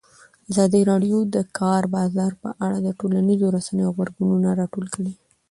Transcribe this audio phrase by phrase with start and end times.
[0.51, 5.11] ازادي راډیو د د کار بازار په اړه د ټولنیزو رسنیو غبرګونونه راټول کړي.